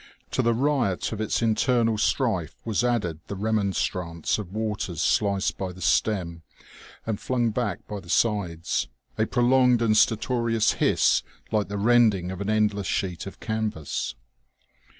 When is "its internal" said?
1.21-1.95